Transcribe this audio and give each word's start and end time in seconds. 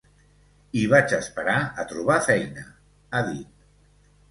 I 0.83 0.85
vaig 0.93 1.13
esperar 1.17 1.59
a 1.85 1.87
trobar 1.93 2.17
feina…, 2.31 2.67
ha 3.21 3.25
dit. 3.31 3.65